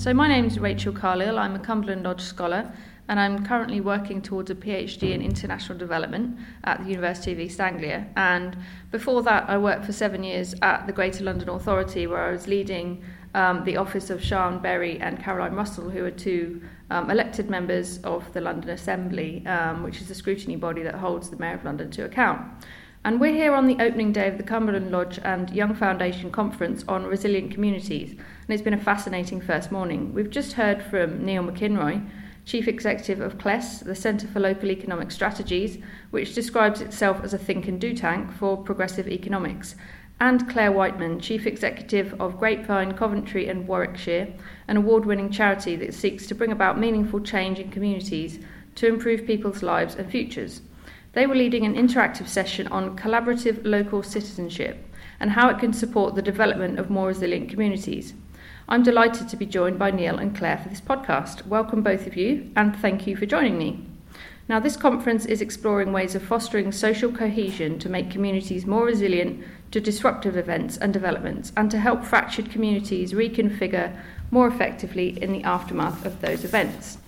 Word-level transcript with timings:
So, 0.00 0.14
my 0.14 0.28
name 0.28 0.46
is 0.46 0.58
Rachel 0.58 0.94
Carlile. 0.94 1.38
I'm 1.38 1.54
a 1.54 1.58
Cumberland 1.58 2.04
Lodge 2.04 2.22
Scholar, 2.22 2.72
and 3.08 3.20
I'm 3.20 3.44
currently 3.44 3.82
working 3.82 4.22
towards 4.22 4.50
a 4.50 4.54
PhD 4.54 5.12
in 5.12 5.20
International 5.20 5.76
Development 5.76 6.38
at 6.64 6.82
the 6.82 6.88
University 6.88 7.32
of 7.32 7.38
East 7.38 7.60
Anglia. 7.60 8.06
And 8.16 8.56
before 8.90 9.22
that, 9.24 9.50
I 9.50 9.58
worked 9.58 9.84
for 9.84 9.92
seven 9.92 10.24
years 10.24 10.54
at 10.62 10.86
the 10.86 10.92
Greater 10.94 11.22
London 11.22 11.50
Authority, 11.50 12.06
where 12.06 12.22
I 12.22 12.30
was 12.30 12.46
leading 12.46 13.04
um, 13.34 13.62
the 13.64 13.76
office 13.76 14.08
of 14.08 14.24
Sian 14.24 14.60
Berry 14.60 14.98
and 15.00 15.22
Caroline 15.22 15.52
Russell, 15.52 15.90
who 15.90 16.02
are 16.06 16.10
two 16.10 16.62
um, 16.88 17.10
elected 17.10 17.50
members 17.50 17.98
of 17.98 18.32
the 18.32 18.40
London 18.40 18.70
Assembly, 18.70 19.46
um, 19.46 19.82
which 19.82 20.00
is 20.00 20.08
the 20.08 20.14
scrutiny 20.14 20.56
body 20.56 20.82
that 20.82 20.94
holds 20.94 21.28
the 21.28 21.36
Mayor 21.36 21.56
of 21.56 21.64
London 21.66 21.90
to 21.90 22.06
account. 22.06 22.40
And 23.02 23.18
we're 23.18 23.32
here 23.32 23.54
on 23.54 23.66
the 23.66 23.82
opening 23.82 24.12
day 24.12 24.28
of 24.28 24.36
the 24.36 24.42
Cumberland 24.42 24.90
Lodge 24.90 25.18
and 25.24 25.48
Young 25.48 25.74
Foundation 25.74 26.30
Conference 26.30 26.84
on 26.86 27.06
Resilient 27.06 27.50
Communities, 27.50 28.10
and 28.10 28.50
it's 28.50 28.60
been 28.60 28.74
a 28.74 28.78
fascinating 28.78 29.40
first 29.40 29.72
morning. 29.72 30.12
We've 30.12 30.28
just 30.28 30.52
heard 30.52 30.82
from 30.82 31.24
Neil 31.24 31.42
McInroy, 31.42 32.06
Chief 32.44 32.68
Executive 32.68 33.22
of 33.22 33.38
CLES, 33.38 33.80
the 33.80 33.94
Centre 33.94 34.26
for 34.26 34.38
Local 34.38 34.70
Economic 34.70 35.10
Strategies, 35.12 35.78
which 36.10 36.34
describes 36.34 36.82
itself 36.82 37.24
as 37.24 37.32
a 37.32 37.38
think 37.38 37.66
and 37.68 37.80
do 37.80 37.94
tank 37.94 38.32
for 38.32 38.58
progressive 38.58 39.08
economics, 39.08 39.76
and 40.20 40.46
Clare 40.50 40.70
Wightman, 40.70 41.20
Chief 41.20 41.46
Executive 41.46 42.20
of 42.20 42.38
Grapevine, 42.38 42.92
Coventry 42.92 43.48
and 43.48 43.66
Warwickshire, 43.66 44.28
an 44.68 44.76
award 44.76 45.06
winning 45.06 45.30
charity 45.30 45.74
that 45.76 45.94
seeks 45.94 46.26
to 46.26 46.34
bring 46.34 46.52
about 46.52 46.78
meaningful 46.78 47.20
change 47.20 47.58
in 47.58 47.70
communities 47.70 48.40
to 48.74 48.88
improve 48.88 49.26
people's 49.26 49.62
lives 49.62 49.94
and 49.94 50.10
futures. 50.10 50.60
They 51.12 51.26
were 51.26 51.34
leading 51.34 51.66
an 51.66 51.74
interactive 51.74 52.28
session 52.28 52.68
on 52.68 52.96
collaborative 52.96 53.62
local 53.64 54.04
citizenship 54.04 54.86
and 55.18 55.32
how 55.32 55.48
it 55.48 55.58
can 55.58 55.72
support 55.72 56.14
the 56.14 56.22
development 56.22 56.78
of 56.78 56.88
more 56.88 57.08
resilient 57.08 57.50
communities. 57.50 58.14
I'm 58.68 58.84
delighted 58.84 59.28
to 59.28 59.36
be 59.36 59.44
joined 59.44 59.76
by 59.76 59.90
Neil 59.90 60.18
and 60.18 60.36
Clare 60.36 60.58
for 60.58 60.68
this 60.68 60.80
podcast. 60.80 61.44
Welcome, 61.46 61.82
both 61.82 62.06
of 62.06 62.16
you, 62.16 62.52
and 62.54 62.76
thank 62.76 63.08
you 63.08 63.16
for 63.16 63.26
joining 63.26 63.58
me. 63.58 63.84
Now, 64.48 64.60
this 64.60 64.76
conference 64.76 65.26
is 65.26 65.40
exploring 65.40 65.92
ways 65.92 66.14
of 66.14 66.22
fostering 66.22 66.70
social 66.70 67.10
cohesion 67.10 67.80
to 67.80 67.88
make 67.88 68.10
communities 68.10 68.64
more 68.64 68.84
resilient 68.84 69.44
to 69.72 69.80
disruptive 69.80 70.36
events 70.36 70.76
and 70.76 70.92
developments, 70.92 71.52
and 71.56 71.72
to 71.72 71.78
help 71.80 72.04
fractured 72.04 72.52
communities 72.52 73.12
reconfigure 73.12 73.96
more 74.30 74.46
effectively 74.46 75.20
in 75.20 75.32
the 75.32 75.42
aftermath 75.42 76.06
of 76.06 76.20
those 76.20 76.44
events. 76.44 76.98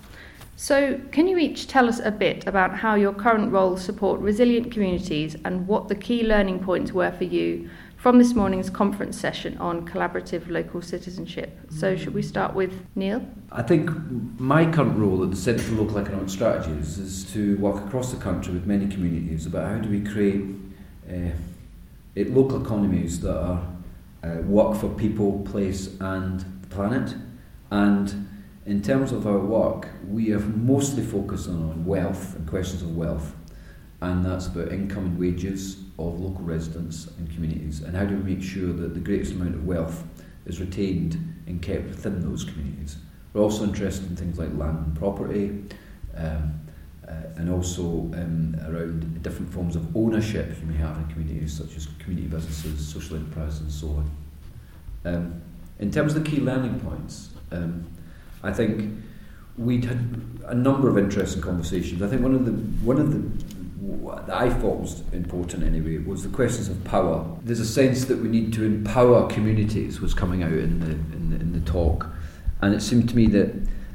So, 0.55 0.99
can 1.11 1.27
you 1.27 1.37
each 1.37 1.67
tell 1.67 1.89
us 1.89 1.99
a 1.99 2.11
bit 2.11 2.45
about 2.45 2.75
how 2.77 2.95
your 2.95 3.13
current 3.13 3.51
roles 3.51 3.83
support 3.83 4.19
resilient 4.19 4.71
communities 4.71 5.35
and 5.45 5.67
what 5.67 5.87
the 5.87 5.95
key 5.95 6.23
learning 6.23 6.59
points 6.59 6.93
were 6.93 7.11
for 7.11 7.23
you 7.23 7.69
from 7.97 8.19
this 8.19 8.33
morning's 8.33 8.69
conference 8.69 9.19
session 9.19 9.57
on 9.57 9.87
collaborative 9.87 10.47
local 10.49 10.81
citizenship? 10.81 11.57
So, 11.69 11.95
should 11.95 12.13
we 12.13 12.21
start 12.21 12.53
with 12.53 12.71
Neil? 12.95 13.25
I 13.51 13.63
think 13.63 13.89
my 14.39 14.71
current 14.71 14.97
role 14.97 15.23
at 15.23 15.31
the 15.31 15.35
Centre 15.35 15.63
for 15.63 15.73
Local 15.73 15.97
Economic 15.97 16.29
Strategies 16.29 16.99
is 16.99 17.23
to 17.33 17.57
work 17.57 17.83
across 17.85 18.11
the 18.11 18.19
country 18.19 18.53
with 18.53 18.67
many 18.67 18.87
communities 18.87 19.47
about 19.47 19.67
how 19.67 19.79
do 19.79 19.89
we 19.89 20.01
create 20.01 20.45
uh, 21.09 21.31
local 22.15 22.63
economies 22.63 23.19
that 23.21 23.35
are 23.35 23.67
uh, 24.23 24.41
work 24.43 24.77
for 24.77 24.89
people, 24.89 25.41
place, 25.51 25.99
and 25.99 26.41
the 26.61 26.67
planet, 26.67 27.15
and 27.71 28.29
in 28.65 28.81
terms 28.81 29.11
of 29.11 29.27
our 29.27 29.39
work, 29.39 29.89
we 30.07 30.29
have 30.29 30.55
mostly 30.55 31.03
focused 31.03 31.49
on 31.49 31.85
wealth 31.85 32.35
and 32.35 32.47
questions 32.47 32.81
of 32.81 32.95
wealth, 32.95 33.35
and 34.01 34.25
that's 34.25 34.47
about 34.47 34.71
income 34.71 35.05
and 35.05 35.19
wages 35.19 35.77
of 35.99 36.19
local 36.19 36.43
residents 36.43 37.07
and 37.17 37.29
communities, 37.33 37.81
and 37.81 37.95
how 37.95 38.05
do 38.05 38.15
we 38.15 38.35
make 38.35 38.43
sure 38.43 38.71
that 38.73 38.93
the 38.93 38.99
greatest 38.99 39.33
amount 39.33 39.55
of 39.55 39.65
wealth 39.65 40.03
is 40.45 40.59
retained 40.59 41.17
and 41.47 41.61
kept 41.61 41.85
within 41.85 42.21
those 42.21 42.43
communities. 42.43 42.97
We're 43.33 43.41
also 43.41 43.63
interested 43.63 44.09
in 44.09 44.15
things 44.15 44.37
like 44.37 44.53
land 44.55 44.85
and 44.85 44.95
property, 44.95 45.63
um, 46.15 46.59
uh, 47.07 47.11
and 47.35 47.49
also 47.49 47.83
um, 47.83 48.55
around 48.65 49.21
different 49.23 49.51
forms 49.51 49.75
of 49.75 49.95
ownership 49.95 50.55
you 50.61 50.67
may 50.67 50.77
have 50.77 50.97
in 50.97 51.07
communities, 51.07 51.57
such 51.57 51.75
as 51.75 51.87
community 51.99 52.27
businesses, 52.27 52.87
social 52.87 53.17
enterprises, 53.17 53.59
and 53.59 53.71
so 53.71 53.87
on. 53.87 54.11
Um, 55.05 55.41
in 55.79 55.91
terms 55.91 56.15
of 56.15 56.23
the 56.23 56.29
key 56.29 56.39
learning 56.39 56.79
points, 56.79 57.31
um, 57.51 57.85
I 58.43 58.51
think 58.51 59.03
we'd 59.57 59.85
had 59.85 60.21
a 60.45 60.55
number 60.55 60.89
of 60.89 60.97
interesting 60.97 61.41
conversations. 61.41 62.01
I 62.01 62.07
think 62.07 62.21
one 62.21 62.35
of 62.35 62.45
the 62.45 62.51
one 62.85 62.99
of 62.99 63.11
the 63.11 63.53
that 64.25 64.35
I 64.35 64.49
thought 64.49 64.79
was 64.79 65.03
important 65.11 65.63
anyway 65.63 65.97
was 65.97 66.23
the 66.23 66.29
questions 66.29 66.69
of 66.69 66.83
power. 66.83 67.25
There's 67.43 67.59
a 67.59 67.65
sense 67.65 68.05
that 68.05 68.19
we 68.19 68.29
need 68.29 68.53
to 68.53 68.63
empower 68.63 69.27
communities 69.27 69.99
was 69.99 70.13
coming 70.13 70.43
out 70.43 70.53
in 70.53 70.79
the 70.79 70.91
in 70.91 71.29
the, 71.29 71.35
in 71.37 71.53
the 71.53 71.59
talk, 71.61 72.07
and 72.61 72.73
it 72.73 72.81
seemed 72.81 73.09
to 73.09 73.15
me 73.15 73.27
that 73.27 73.53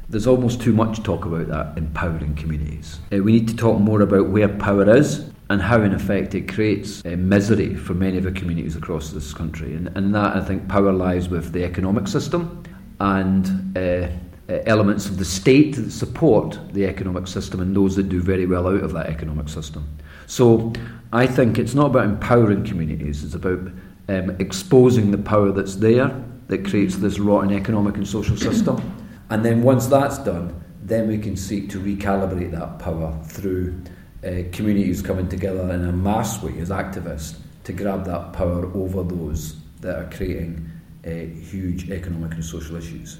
there's 0.08 0.26
almost 0.26 0.60
too 0.62 0.72
much 0.72 1.02
talk 1.02 1.26
about 1.26 1.48
that 1.48 1.76
empowering 1.76 2.34
communities. 2.34 2.98
Uh, 3.12 3.18
we 3.18 3.32
need 3.32 3.48
to 3.48 3.56
talk 3.56 3.78
more 3.78 4.00
about 4.00 4.28
where 4.28 4.48
power 4.48 4.96
is 4.96 5.30
and 5.50 5.60
how, 5.60 5.82
in 5.82 5.92
effect, 5.94 6.34
it 6.34 6.52
creates 6.52 7.04
uh, 7.04 7.10
misery 7.10 7.74
for 7.74 7.94
many 7.94 8.16
of 8.16 8.24
the 8.24 8.32
communities 8.32 8.76
across 8.76 9.10
this 9.10 9.34
country. 9.34 9.74
And, 9.74 9.88
and 9.96 10.14
that, 10.14 10.36
I 10.36 10.40
think, 10.40 10.68
power 10.68 10.92
lies 10.92 11.28
with 11.28 11.52
the 11.52 11.64
economic 11.64 12.08
system 12.08 12.62
and 13.00 13.76
uh, 13.76 14.08
elements 14.48 15.06
of 15.06 15.18
the 15.18 15.24
state 15.24 15.76
that 15.76 15.90
support 15.90 16.58
the 16.72 16.86
economic 16.86 17.26
system 17.26 17.60
and 17.60 17.76
those 17.76 17.96
that 17.96 18.08
do 18.08 18.22
very 18.22 18.46
well 18.46 18.66
out 18.66 18.82
of 18.82 18.92
that 18.94 19.06
economic 19.06 19.48
system. 19.48 19.86
So 20.26 20.72
I 21.12 21.26
think 21.26 21.58
it's 21.58 21.74
not 21.74 21.86
about 21.86 22.04
empowering 22.04 22.64
communities, 22.64 23.24
it's 23.24 23.34
about 23.34 23.60
um, 24.08 24.30
exposing 24.38 25.10
the 25.10 25.18
power 25.18 25.52
that's 25.52 25.76
there 25.76 26.24
that 26.48 26.64
creates 26.64 26.96
this 26.96 27.18
rotten 27.18 27.52
economic 27.52 27.96
and 27.96 28.06
social 28.06 28.36
system. 28.36 28.94
And 29.30 29.44
then 29.44 29.62
once 29.62 29.86
that's 29.86 30.16
done, 30.16 30.58
then 30.82 31.06
we 31.06 31.18
can 31.18 31.36
seek 31.36 31.68
to 31.68 31.78
recalibrate 31.78 32.50
that 32.52 32.78
power 32.78 33.14
through 33.24 33.78
uh, 34.24 34.48
communities 34.52 35.02
coming 35.02 35.28
together 35.28 35.70
in 35.70 35.86
a 35.86 35.92
mass 35.92 36.42
way 36.42 36.58
as 36.60 36.70
activists 36.70 37.36
to 37.64 37.74
grab 37.74 38.06
that 38.06 38.32
power 38.32 38.74
over 38.74 39.02
those 39.02 39.56
that 39.82 39.96
are 39.98 40.10
creating 40.10 40.66
uh, 41.06 41.10
huge 41.10 41.90
economic 41.90 42.32
and 42.32 42.42
social 42.42 42.76
issues. 42.76 43.18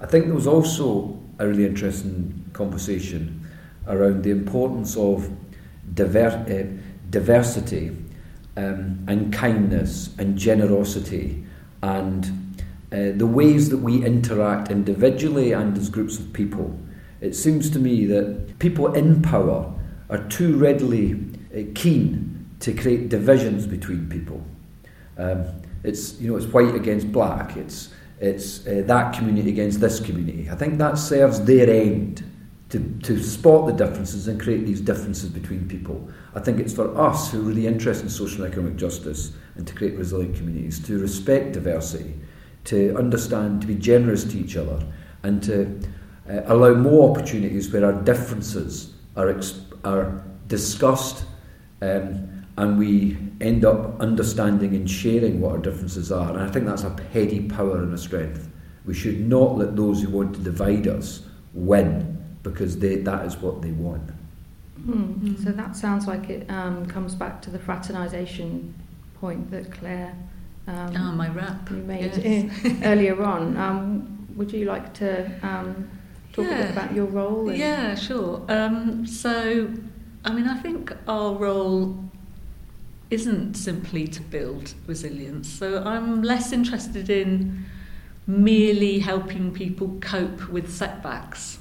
I 0.00 0.06
think 0.06 0.26
there 0.26 0.34
was 0.34 0.46
also 0.46 1.18
a 1.38 1.46
really 1.46 1.66
interesting 1.66 2.44
conversation 2.52 3.46
around 3.86 4.22
the 4.22 4.30
importance 4.30 4.96
of 4.96 5.30
diver- 5.94 6.44
uh, 6.48 6.82
diversity 7.10 7.96
um, 8.56 9.04
and 9.08 9.32
kindness 9.32 10.14
and 10.18 10.36
generosity 10.36 11.44
and 11.82 12.56
uh, 12.92 13.12
the 13.14 13.26
ways 13.26 13.68
that 13.70 13.78
we 13.78 14.04
interact 14.04 14.70
individually 14.70 15.52
and 15.52 15.76
as 15.76 15.88
groups 15.88 16.18
of 16.18 16.32
people. 16.32 16.78
It 17.20 17.34
seems 17.34 17.70
to 17.70 17.78
me 17.78 18.06
that 18.06 18.58
people 18.58 18.92
in 18.94 19.22
power 19.22 19.72
are 20.08 20.28
too 20.28 20.56
readily 20.56 21.24
uh, 21.54 21.62
keen 21.74 22.48
to 22.60 22.72
create 22.72 23.08
divisions 23.08 23.66
between 23.66 24.08
people. 24.08 24.44
Um, 25.16 25.44
it's 25.82 26.20
you 26.20 26.30
know 26.30 26.36
it's 26.36 26.46
white 26.46 26.74
against 26.74 27.12
black. 27.12 27.56
It's 27.56 27.90
it's 28.20 28.66
uh, 28.66 28.82
that 28.86 29.14
community 29.14 29.48
against 29.48 29.80
this 29.80 29.98
community. 29.98 30.48
I 30.50 30.54
think 30.54 30.78
that 30.78 30.98
serves 30.98 31.40
their 31.40 31.68
end 31.68 32.22
to, 32.68 32.78
to 33.02 33.20
spot 33.22 33.66
the 33.66 33.72
differences 33.72 34.28
and 34.28 34.40
create 34.40 34.64
these 34.66 34.80
differences 34.80 35.30
between 35.30 35.66
people. 35.66 36.08
I 36.34 36.40
think 36.40 36.60
it's 36.60 36.72
for 36.72 36.96
us 36.96 37.32
who 37.32 37.40
are 37.40 37.42
really 37.42 37.66
interested 37.66 38.04
in 38.04 38.10
social 38.10 38.44
and 38.44 38.52
economic 38.52 38.76
justice 38.76 39.32
and 39.56 39.66
to 39.66 39.74
create 39.74 39.96
resilient 39.96 40.36
communities 40.36 40.78
to 40.86 40.98
respect 41.00 41.52
diversity, 41.52 42.14
to 42.64 42.94
understand, 42.96 43.62
to 43.62 43.66
be 43.66 43.74
generous 43.74 44.22
to 44.24 44.38
each 44.38 44.56
other, 44.56 44.86
and 45.22 45.42
to 45.42 45.80
uh, 46.28 46.42
allow 46.44 46.74
more 46.74 47.10
opportunities 47.10 47.72
where 47.72 47.84
our 47.84 48.02
differences 48.02 48.94
are, 49.16 49.32
exp- 49.32 49.78
are 49.84 50.22
discussed. 50.46 51.24
Um, 51.82 52.39
and 52.56 52.78
we 52.78 53.16
end 53.40 53.64
up 53.64 54.00
understanding 54.00 54.74
and 54.74 54.90
sharing 54.90 55.40
what 55.40 55.52
our 55.52 55.58
differences 55.58 56.12
are. 56.12 56.30
And 56.30 56.40
I 56.40 56.50
think 56.50 56.66
that's 56.66 56.84
a 56.84 56.90
petty 56.90 57.48
power 57.48 57.78
and 57.78 57.92
a 57.94 57.98
strength. 57.98 58.48
We 58.84 58.94
should 58.94 59.20
not 59.20 59.56
let 59.56 59.76
those 59.76 60.02
who 60.02 60.10
want 60.10 60.34
to 60.34 60.40
divide 60.40 60.86
us 60.86 61.22
win 61.54 62.18
because 62.42 62.78
they, 62.78 62.96
that 62.96 63.26
is 63.26 63.36
what 63.36 63.62
they 63.62 63.70
want. 63.70 64.10
Mm. 64.80 65.42
So 65.44 65.52
that 65.52 65.76
sounds 65.76 66.06
like 66.06 66.30
it 66.30 66.50
um, 66.50 66.86
comes 66.86 67.14
back 67.14 67.42
to 67.42 67.50
the 67.50 67.58
fraternisation 67.58 68.72
point 69.20 69.50
that 69.50 69.70
Clare 69.70 70.16
um, 70.66 70.96
oh, 70.96 71.12
my 71.12 71.28
rap. 71.28 71.68
you 71.70 71.76
made 71.78 72.16
yes. 72.16 72.74
earlier 72.84 73.22
on. 73.22 73.56
Um, 73.56 74.28
would 74.36 74.52
you 74.52 74.66
like 74.66 74.94
to 74.94 75.30
um, 75.42 75.90
talk 76.32 76.46
yeah. 76.46 76.58
a 76.58 76.62
bit 76.62 76.70
about 76.70 76.94
your 76.94 77.06
role? 77.06 77.52
Yeah, 77.52 77.94
sure. 77.94 78.44
Um, 78.48 79.06
so, 79.06 79.70
I 80.24 80.32
mean, 80.32 80.46
I 80.46 80.56
think 80.58 80.92
our 81.08 81.34
role 81.34 82.09
isn't 83.10 83.54
simply 83.54 84.06
to 84.08 84.22
build 84.22 84.74
resilience. 84.86 85.48
So 85.48 85.82
I'm 85.84 86.22
less 86.22 86.52
interested 86.52 87.10
in 87.10 87.66
merely 88.26 89.00
helping 89.00 89.52
people 89.52 89.98
cope 90.00 90.48
with 90.48 90.72
setbacks 90.72 91.58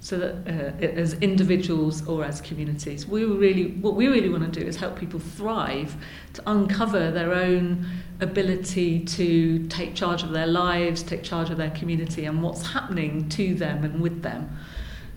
so 0.00 0.18
that 0.18 0.34
uh, 0.48 0.84
as 0.84 1.14
individuals 1.14 2.06
or 2.08 2.24
as 2.24 2.40
communities 2.40 3.06
we 3.06 3.24
really 3.24 3.68
what 3.68 3.94
we 3.94 4.08
really 4.08 4.28
want 4.28 4.52
to 4.52 4.60
do 4.60 4.66
is 4.66 4.76
help 4.76 4.98
people 4.98 5.20
thrive 5.20 5.94
to 6.32 6.42
uncover 6.50 7.12
their 7.12 7.32
own 7.32 7.86
ability 8.22 9.00
to 9.00 9.66
take 9.66 9.94
charge 9.94 10.22
of 10.22 10.30
their 10.30 10.46
lives, 10.46 11.02
take 11.02 11.22
charge 11.22 11.50
of 11.50 11.58
their 11.58 11.70
community, 11.70 12.24
and 12.24 12.42
what's 12.42 12.72
happening 12.72 13.28
to 13.28 13.54
them 13.54 13.84
and 13.84 14.00
with 14.00 14.22
them. 14.22 14.56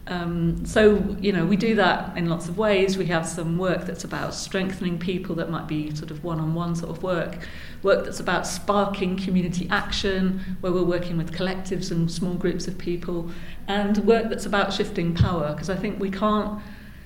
Um, 0.07 0.65
so, 0.65 1.15
you 1.19 1.31
know, 1.31 1.45
we 1.45 1.57
do 1.57 1.73
that 1.75 2.15
in 2.15 2.29
lots 2.29 2.47
of 2.47 2.57
ways. 2.57 2.97
We 2.97 3.07
have 3.07 3.27
some 3.27 3.57
work 3.57 3.85
that's 3.85 4.03
about 4.03 4.35
strengthening 4.35 4.99
people, 4.99 5.35
that 5.35 5.49
might 5.49 5.67
be 5.67 5.95
sort 5.95 6.11
of 6.11 6.23
one 6.23 6.39
on 6.39 6.53
one 6.53 6.75
sort 6.75 6.95
of 6.95 7.01
work. 7.01 7.39
Work 7.81 8.05
that's 8.05 8.19
about 8.19 8.45
sparking 8.45 9.17
community 9.17 9.67
action, 9.71 10.57
where 10.61 10.71
we're 10.71 10.83
working 10.83 11.17
with 11.17 11.31
collectives 11.31 11.89
and 11.89 12.11
small 12.11 12.35
groups 12.35 12.67
of 12.67 12.77
people. 12.77 13.31
And 13.67 13.97
work 13.99 14.29
that's 14.29 14.45
about 14.45 14.73
shifting 14.73 15.15
power, 15.15 15.53
because 15.53 15.71
I 15.71 15.75
think 15.75 15.99
we 15.99 16.11
can't 16.11 16.61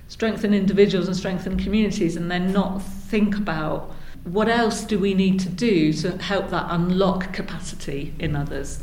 strengthen 0.10 0.54
individuals 0.54 1.08
and 1.08 1.16
strengthen 1.16 1.58
communities 1.58 2.18
and 2.18 2.30
then 2.30 2.52
not 2.52 2.82
think 2.82 3.38
about 3.38 3.94
what 4.26 4.50
else 4.50 4.84
do 4.84 5.00
we 5.00 5.14
need 5.14 5.40
to 5.40 5.50
do 5.50 5.94
to 5.94 6.18
help 6.18 6.50
that 6.50 6.66
unlock 6.70 7.32
capacity 7.32 8.14
in 8.20 8.36
others. 8.36 8.82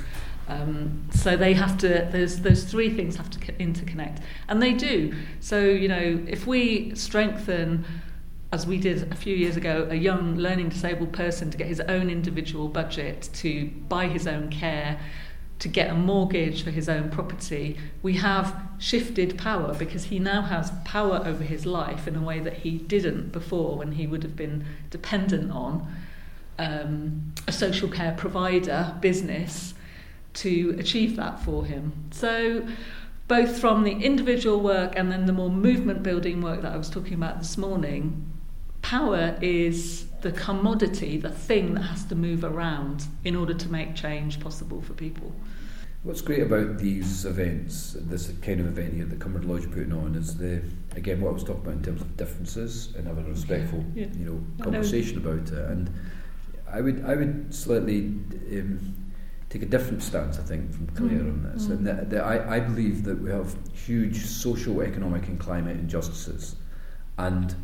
Um, 0.48 1.08
so 1.10 1.37
they 1.37 1.54
have 1.54 1.76
to. 1.78 2.08
Those 2.12 2.40
those 2.40 2.64
three 2.64 2.90
things 2.90 3.16
have 3.16 3.31
to 3.31 3.38
interconnect, 3.54 4.22
and 4.48 4.62
they 4.62 4.72
do. 4.72 5.14
So 5.40 5.60
you 5.60 5.88
know, 5.88 6.22
if 6.26 6.46
we 6.46 6.94
strengthen, 6.94 7.84
as 8.52 8.66
we 8.66 8.78
did 8.78 9.10
a 9.10 9.16
few 9.16 9.34
years 9.34 9.56
ago, 9.56 9.88
a 9.90 9.96
young 9.96 10.37
learning 10.37 10.69
disabled 10.69 11.12
person 11.12 11.50
to 11.50 11.58
get 11.58 11.66
his 11.66 11.81
own 11.81 12.10
individual 12.10 12.69
budget 12.69 13.28
to 13.34 13.66
buy 13.88 14.06
his 14.06 14.28
own 14.28 14.48
care, 14.48 15.00
to 15.58 15.69
get 15.69 15.90
a 15.90 15.94
mortgage 15.94 16.62
for 16.62 16.70
his 16.70 16.88
own 16.88 17.10
property, 17.10 17.78
we 18.02 18.14
have 18.14 18.54
shifted 18.78 19.38
power 19.38 19.75
because 19.75 20.04
he 20.04 20.19
now 20.19 20.43
has 20.43 20.70
power 20.84 21.22
over 21.25 21.43
his 21.43 21.64
life 21.64 22.06
in 22.06 22.14
a 22.14 22.22
way 22.22 22.38
that 22.40 22.58
he 22.58 22.78
didn't 22.78 23.32
before 23.32 23.76
when 23.76 23.93
he 23.93 24.06
would 24.06 24.22
have 24.22 24.37
been 24.37 24.64
dependent 24.90 25.50
on 25.50 25.90
um, 26.58 27.32
a 27.48 27.52
social 27.52 27.88
care 27.88 28.14
provider 28.16 28.94
business 29.00 29.75
to 30.36 30.76
achieve 30.78 31.16
that 31.16 31.40
for 31.40 31.64
him. 31.64 31.92
So, 32.10 32.66
both 33.28 33.58
from 33.58 33.82
the 33.82 33.92
individual 33.92 34.60
work 34.60 34.92
and 34.96 35.10
then 35.10 35.26
the 35.26 35.32
more 35.32 35.50
movement 35.50 36.02
building 36.02 36.40
work 36.40 36.62
that 36.62 36.72
I 36.72 36.76
was 36.76 36.88
talking 36.88 37.14
about 37.14 37.38
this 37.38 37.58
morning, 37.58 38.30
power 38.82 39.36
is 39.42 40.06
the 40.20 40.30
commodity, 40.30 41.16
the 41.16 41.30
thing 41.30 41.74
that 41.74 41.82
has 41.82 42.04
to 42.04 42.14
move 42.14 42.44
around 42.44 43.06
in 43.24 43.34
order 43.34 43.54
to 43.54 43.68
make 43.68 43.96
change 43.96 44.38
possible 44.38 44.80
for 44.80 44.92
people. 44.92 45.32
What's 46.04 46.20
great 46.20 46.42
about 46.42 46.78
these 46.78 47.24
events, 47.24 47.96
this 47.98 48.30
kind 48.42 48.60
of 48.60 48.66
event 48.66 48.94
here 48.94 49.06
that 49.06 49.18
Cumberland 49.18 49.50
Lodge 49.50 49.64
are 49.64 49.70
putting 49.70 49.92
on, 49.92 50.14
is 50.14 50.36
the 50.36 50.62
again 50.94 51.20
what 51.20 51.30
I 51.30 51.32
was 51.32 51.42
talking 51.42 51.62
about 51.62 51.74
in 51.74 51.82
terms 51.82 52.00
of 52.00 52.16
differences 52.16 52.94
and 52.94 53.08
having 53.08 53.26
a 53.26 53.30
respectful, 53.30 53.84
yeah. 53.92 54.06
you 54.16 54.24
know, 54.24 54.64
conversation 54.64 55.18
about 55.18 55.48
it. 55.48 55.68
And 55.68 55.90
I 56.70 56.80
would 56.80 57.04
I 57.04 57.16
would 57.16 57.52
slightly 57.52 58.14
um, 58.52 58.94
take 59.48 59.62
a 59.62 59.66
different 59.66 60.02
stance, 60.02 60.38
I 60.38 60.43
think, 60.43 60.72
from 60.72 60.87
Clare 60.88 61.20
mm. 61.20 61.28
on 61.28 61.52
this. 61.52 61.66
Mm. 61.66 61.70
And 61.70 61.87
that, 61.87 62.10
that 62.10 62.25
I, 62.25 62.56
I 62.56 62.60
believe 62.60 63.04
that 63.04 63.20
we 63.20 63.31
have 63.31 63.56
huge 63.72 64.25
social, 64.25 64.82
economic, 64.82 65.28
and 65.28 65.38
climate 65.38 65.76
injustices. 65.76 66.56
And 67.19 67.54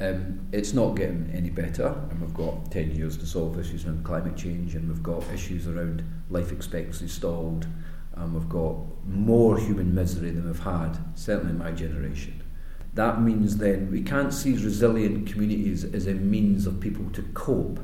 um, 0.00 0.40
it's 0.52 0.72
not 0.72 0.94
getting 0.96 1.30
any 1.34 1.50
better, 1.50 1.86
and 2.10 2.20
we've 2.20 2.34
got 2.34 2.70
10 2.70 2.94
years 2.94 3.16
to 3.18 3.26
solve 3.26 3.58
issues 3.58 3.86
around 3.86 4.04
climate 4.04 4.36
change, 4.36 4.74
and 4.74 4.88
we've 4.88 5.02
got 5.02 5.24
issues 5.32 5.66
around 5.66 6.04
life 6.28 6.52
expectancy 6.52 7.08
stalled, 7.08 7.66
and 8.16 8.34
we've 8.34 8.48
got 8.48 8.76
more 9.06 9.58
human 9.58 9.94
misery 9.94 10.30
than 10.30 10.46
we've 10.46 10.58
had, 10.58 10.98
certainly 11.14 11.52
in 11.52 11.58
my 11.58 11.72
generation. 11.72 12.42
That 12.94 13.22
means 13.22 13.56
then 13.56 13.90
we 13.90 14.02
can't 14.02 14.34
see 14.34 14.52
resilient 14.52 15.26
communities 15.26 15.82
as 15.82 16.06
a 16.06 16.12
means 16.12 16.66
of 16.66 16.78
people 16.78 17.08
to 17.14 17.22
cope. 17.32 17.80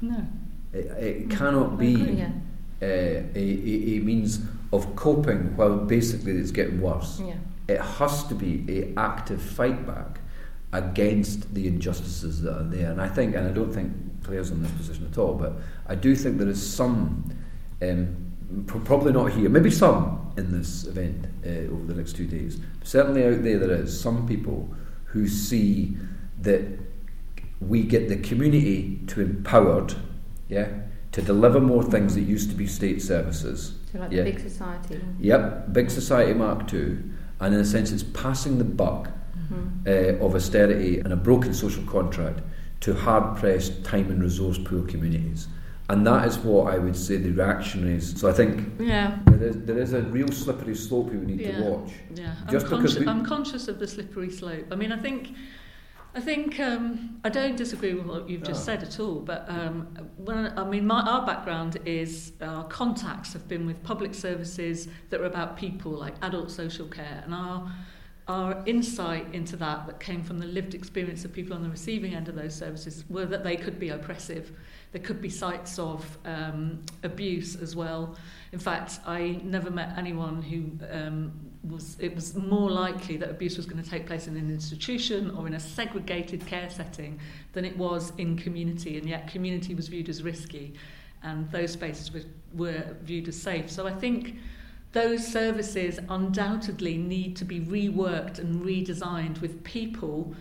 No. 0.00 0.26
It, 0.72 0.86
it 0.86 1.30
cannot 1.30 1.76
be. 1.76 1.90
yeah 1.90 2.26
uh, 2.26 2.51
a, 2.82 3.24
a, 3.34 3.96
a 3.96 4.00
means 4.00 4.40
of 4.72 4.94
coping 4.96 5.56
while 5.56 5.76
basically 5.76 6.32
it's 6.32 6.50
getting 6.50 6.80
worse. 6.80 7.20
Yeah. 7.24 7.34
It 7.68 7.80
has 7.80 8.24
to 8.24 8.34
be 8.34 8.64
a 8.68 8.98
active 8.98 9.40
fight 9.40 9.86
back 9.86 10.20
against 10.72 11.54
the 11.54 11.68
injustices 11.68 12.42
that 12.42 12.56
are 12.56 12.64
there. 12.64 12.90
And 12.90 13.00
I 13.00 13.08
think, 13.08 13.36
and 13.36 13.46
I 13.46 13.52
don't 13.52 13.72
think 13.72 13.92
Clare's 14.24 14.50
in 14.50 14.62
this 14.62 14.72
position 14.72 15.06
at 15.10 15.18
all, 15.18 15.34
but 15.34 15.54
I 15.86 15.94
do 15.94 16.16
think 16.16 16.38
there 16.38 16.48
is 16.48 16.74
some, 16.74 17.30
um, 17.82 18.32
probably 18.66 19.12
not 19.12 19.32
here, 19.32 19.48
maybe 19.48 19.70
some 19.70 20.32
in 20.36 20.50
this 20.50 20.86
event 20.86 21.26
uh, 21.46 21.72
over 21.72 21.84
the 21.84 21.94
next 21.94 22.16
two 22.16 22.26
days. 22.26 22.58
Certainly 22.82 23.24
out 23.26 23.42
there, 23.42 23.58
there 23.58 23.72
is 23.72 23.98
some 23.98 24.26
people 24.26 24.68
who 25.04 25.28
see 25.28 25.96
that 26.40 26.62
we 27.60 27.82
get 27.82 28.08
the 28.08 28.16
community 28.16 28.98
to 29.08 29.20
empowered, 29.20 29.94
yeah, 30.48 30.68
to 31.12 31.22
deliver 31.22 31.60
more 31.60 31.82
things 31.82 32.14
that 32.14 32.22
used 32.22 32.50
to 32.50 32.56
be 32.56 32.66
state 32.66 33.02
services. 33.02 33.74
So 33.92 33.98
like 33.98 34.12
yeah. 34.12 34.22
big 34.22 34.40
society. 34.40 35.00
Yep, 35.20 35.72
big 35.72 35.90
society 35.90 36.32
Mark 36.32 36.72
II, 36.72 36.98
and 37.40 37.54
in 37.54 37.60
a 37.60 37.64
sense, 37.64 37.92
it's 37.92 38.02
passing 38.02 38.58
the 38.58 38.64
buck 38.64 39.08
mm-hmm. 39.36 39.86
uh, 39.86 40.24
of 40.24 40.34
austerity 40.34 41.00
and 41.00 41.12
a 41.12 41.16
broken 41.16 41.52
social 41.52 41.84
contract 41.84 42.40
to 42.80 42.94
hard 42.94 43.36
pressed, 43.38 43.84
time 43.84 44.10
and 44.10 44.22
resource 44.22 44.58
poor 44.58 44.82
communities. 44.82 45.48
And 45.88 46.06
that 46.06 46.26
is 46.26 46.38
what 46.38 46.72
I 46.72 46.78
would 46.78 46.96
say 46.96 47.16
the 47.16 47.30
reaction 47.30 47.86
is. 47.86 48.18
So 48.18 48.28
I 48.28 48.32
think 48.32 48.80
yeah. 48.80 49.18
there, 49.26 49.48
is, 49.48 49.56
there 49.64 49.78
is 49.78 49.92
a 49.92 50.02
real 50.02 50.28
slippery 50.28 50.74
slope 50.74 51.10
we 51.10 51.18
need 51.18 51.40
yeah. 51.40 51.58
to 51.58 51.62
watch. 51.64 51.92
Yeah, 52.14 52.34
Just 52.48 52.66
I'm, 52.66 52.82
consci- 52.82 53.00
we... 53.00 53.06
I'm 53.06 53.26
conscious 53.26 53.68
of 53.68 53.78
the 53.78 53.86
slippery 53.86 54.30
slope. 54.30 54.66
I 54.70 54.74
mean, 54.74 54.90
I 54.90 54.96
think 54.96 55.34
I 56.14 56.20
think 56.20 56.60
um, 56.60 57.20
I 57.24 57.30
don't 57.30 57.56
disagree 57.56 57.94
with 57.94 58.06
what 58.06 58.28
you've 58.28 58.42
just 58.42 58.62
oh. 58.62 58.64
said 58.64 58.82
at 58.82 59.00
all. 59.00 59.20
But 59.20 59.46
um, 59.48 59.86
when, 60.16 60.58
I 60.58 60.64
mean, 60.64 60.86
my, 60.86 61.00
our 61.00 61.24
background 61.24 61.78
is 61.86 62.32
our 62.42 62.64
contacts 62.64 63.32
have 63.32 63.48
been 63.48 63.66
with 63.66 63.82
public 63.82 64.14
services 64.14 64.88
that 65.08 65.20
are 65.20 65.24
about 65.26 65.56
people, 65.56 65.92
like 65.92 66.14
adult 66.22 66.50
social 66.50 66.86
care, 66.86 67.22
and 67.24 67.34
our 67.34 67.72
our 68.28 68.62
insight 68.66 69.26
into 69.34 69.56
that 69.56 69.84
that 69.86 69.98
came 69.98 70.22
from 70.22 70.38
the 70.38 70.46
lived 70.46 70.74
experience 70.74 71.24
of 71.24 71.32
people 71.32 71.54
on 71.56 71.62
the 71.62 71.68
receiving 71.68 72.14
end 72.14 72.28
of 72.28 72.36
those 72.36 72.54
services 72.54 73.04
were 73.08 73.26
that 73.26 73.42
they 73.42 73.56
could 73.56 73.80
be 73.80 73.88
oppressive. 73.88 74.52
There 74.92 75.02
could 75.02 75.20
be 75.20 75.28
sites 75.28 75.76
of 75.78 76.18
um, 76.24 76.84
abuse 77.02 77.56
as 77.56 77.74
well. 77.74 78.16
In 78.52 78.60
fact, 78.60 79.00
I 79.06 79.40
never 79.42 79.70
met 79.70 79.98
anyone 79.98 80.40
who 80.40 80.70
um, 80.88 81.32
was 81.68 81.96
it 82.00 82.14
was 82.14 82.34
more 82.34 82.70
likely 82.70 83.16
that 83.16 83.30
abuse 83.30 83.56
was 83.56 83.66
going 83.66 83.82
to 83.82 83.88
take 83.88 84.06
place 84.06 84.26
in 84.26 84.36
an 84.36 84.50
institution 84.50 85.30
or 85.36 85.46
in 85.46 85.54
a 85.54 85.60
segregated 85.60 86.44
care 86.46 86.68
setting 86.68 87.18
than 87.52 87.64
it 87.64 87.76
was 87.76 88.12
in 88.18 88.36
community 88.36 88.98
and 88.98 89.08
yet 89.08 89.28
community 89.28 89.74
was 89.74 89.88
viewed 89.88 90.08
as 90.08 90.22
risky 90.22 90.74
and 91.22 91.48
those 91.52 91.72
spaces 91.72 92.12
were, 92.12 92.22
were 92.54 92.96
viewed 93.02 93.28
as 93.28 93.40
safe 93.40 93.70
so 93.70 93.86
i 93.86 93.92
think 93.92 94.36
those 94.92 95.24
services 95.24 96.00
undoubtedly 96.08 96.98
need 96.98 97.36
to 97.36 97.44
be 97.44 97.60
reworked 97.60 98.38
and 98.38 98.62
redesigned 98.64 99.40
with 99.40 99.62
people 99.62 100.34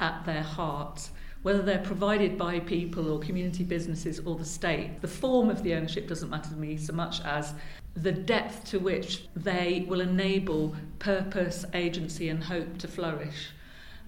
at 0.00 0.24
their 0.26 0.42
heart 0.42 1.08
whether 1.46 1.62
they're 1.62 1.78
provided 1.78 2.36
by 2.36 2.58
people 2.58 3.08
or 3.08 3.20
community 3.20 3.62
businesses 3.62 4.18
or 4.24 4.34
the 4.34 4.44
state. 4.44 5.00
The 5.00 5.06
form 5.06 5.48
of 5.48 5.62
the 5.62 5.74
ownership 5.74 6.08
doesn't 6.08 6.28
matter 6.28 6.50
to 6.50 6.56
me 6.56 6.76
so 6.76 6.92
much 6.92 7.20
as 7.20 7.54
the 7.96 8.12
depth 8.12 8.64
to 8.70 8.78
which 8.78 9.26
they 9.34 9.84
will 9.88 10.00
enable 10.00 10.76
purpose, 10.98 11.64
agency, 11.72 12.28
and 12.28 12.44
hope 12.44 12.78
to 12.78 12.88
flourish. 12.88 13.50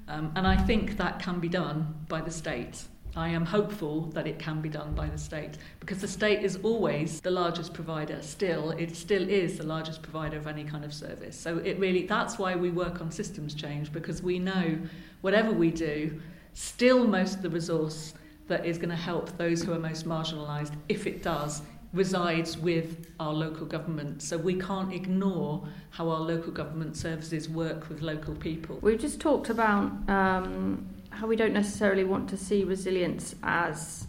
Um, 0.06 0.32
and 0.36 0.46
I 0.46 0.56
think 0.56 0.96
that 0.98 1.18
can 1.18 1.40
be 1.40 1.48
done 1.48 1.94
by 2.08 2.20
the 2.20 2.30
state. 2.30 2.84
I 3.16 3.28
am 3.30 3.44
hopeful 3.44 4.02
that 4.12 4.26
it 4.26 4.38
can 4.38 4.60
be 4.60 4.68
done 4.68 4.94
by 4.94 5.08
the 5.08 5.18
state 5.18 5.58
because 5.80 6.00
the 6.00 6.08
state 6.08 6.44
is 6.44 6.56
always 6.62 7.20
the 7.20 7.30
largest 7.30 7.74
provider. 7.74 8.22
Still, 8.22 8.70
it 8.72 8.94
still 8.94 9.28
is 9.28 9.58
the 9.58 9.66
largest 9.66 10.02
provider 10.02 10.36
of 10.36 10.46
any 10.46 10.64
kind 10.64 10.84
of 10.84 10.94
service. 10.94 11.38
So 11.38 11.58
it 11.58 11.78
really 11.78 12.06
that's 12.06 12.38
why 12.38 12.54
we 12.54 12.70
work 12.70 13.00
on 13.00 13.10
systems 13.10 13.54
change 13.54 13.92
because 13.92 14.22
we 14.22 14.38
know 14.38 14.78
whatever 15.22 15.50
we 15.50 15.70
do, 15.70 16.20
still 16.52 17.06
most 17.06 17.36
of 17.36 17.42
the 17.42 17.50
resource 17.50 18.14
that 18.46 18.64
is 18.64 18.78
going 18.78 18.90
to 18.90 18.96
help 18.96 19.36
those 19.36 19.62
who 19.62 19.72
are 19.72 19.78
most 19.78 20.06
marginalised, 20.06 20.74
if 20.88 21.06
it 21.06 21.22
does, 21.22 21.62
resides 21.92 22.58
with 22.58 23.06
our 23.18 23.32
local 23.32 23.66
government. 23.66 24.22
So 24.22 24.36
we 24.36 24.54
can't 24.54 24.92
ignore 24.92 25.66
how 25.90 26.08
our 26.10 26.20
local 26.20 26.52
government 26.52 26.96
services 26.96 27.48
work 27.48 27.88
with 27.88 28.02
local 28.02 28.34
people. 28.34 28.78
We've 28.82 29.00
just 29.00 29.20
talked 29.20 29.48
about 29.48 29.90
um, 30.08 30.86
how 31.10 31.26
we 31.26 31.36
don't 31.36 31.54
necessarily 31.54 32.04
want 32.04 32.28
to 32.30 32.36
see 32.36 32.64
resilience 32.64 33.34
as 33.42 34.06